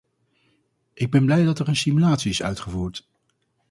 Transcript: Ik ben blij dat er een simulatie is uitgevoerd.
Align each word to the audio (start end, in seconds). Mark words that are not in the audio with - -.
Ik 0.93 1.11
ben 1.11 1.25
blij 1.25 1.43
dat 1.43 1.59
er 1.59 1.67
een 1.67 1.75
simulatie 1.75 2.31
is 2.31 2.43
uitgevoerd. 2.43 3.07